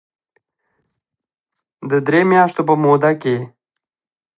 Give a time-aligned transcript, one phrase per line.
[1.89, 3.37] د درې مياشتو په موده کې